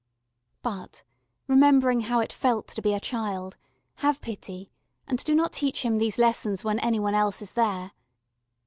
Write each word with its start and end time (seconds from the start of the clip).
But, 0.63 1.03
remembering 1.45 1.99
how 1.99 2.21
it 2.21 2.33
felt 2.33 2.65
to 2.69 2.81
be 2.81 2.95
a 2.95 2.99
child, 2.99 3.55
have 3.97 4.19
pity, 4.19 4.71
and 5.07 5.23
do 5.23 5.35
not 5.35 5.53
teach 5.53 5.85
him 5.85 5.99
these 5.99 6.17
lessons 6.17 6.63
when 6.63 6.79
any 6.79 6.99
one 6.99 7.13
else 7.13 7.39
is 7.39 7.51
there. 7.51 7.91